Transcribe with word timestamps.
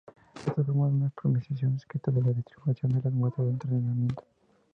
Estos 0.33 0.65
forman 0.65 0.93
una 0.95 1.07
aproximación 1.09 1.73
discreta 1.75 2.09
de 2.09 2.23
la 2.23 2.31
distribución 2.33 2.91
de 2.93 3.01
las 3.03 3.13
muestras 3.13 3.45
de 3.45 3.53
entrenamiento. 3.53 4.23